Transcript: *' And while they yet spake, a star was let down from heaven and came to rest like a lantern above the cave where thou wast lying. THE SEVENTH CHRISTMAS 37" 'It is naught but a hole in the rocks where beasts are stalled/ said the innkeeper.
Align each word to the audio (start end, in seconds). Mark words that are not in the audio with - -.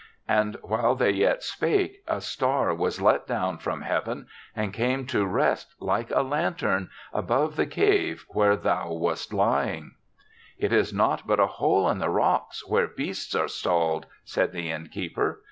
*' 0.21 0.27
And 0.41 0.57
while 0.63 0.95
they 0.95 1.11
yet 1.11 1.43
spake, 1.43 1.97
a 2.07 2.21
star 2.21 2.73
was 2.73 2.99
let 2.99 3.27
down 3.27 3.59
from 3.59 3.83
heaven 3.83 4.25
and 4.55 4.73
came 4.73 5.05
to 5.05 5.27
rest 5.27 5.75
like 5.79 6.09
a 6.09 6.23
lantern 6.23 6.89
above 7.13 7.55
the 7.55 7.67
cave 7.67 8.25
where 8.29 8.55
thou 8.55 8.91
wast 8.93 9.31
lying. 9.31 9.91
THE 10.57 10.69
SEVENTH 10.69 10.71
CHRISTMAS 10.71 10.77
37" 10.77 10.77
'It 10.79 10.79
is 10.81 10.93
naught 10.95 11.27
but 11.27 11.39
a 11.39 11.45
hole 11.45 11.87
in 11.87 11.99
the 11.99 12.09
rocks 12.09 12.67
where 12.67 12.87
beasts 12.87 13.35
are 13.35 13.47
stalled/ 13.47 14.07
said 14.25 14.53
the 14.53 14.71
innkeeper. 14.71 15.39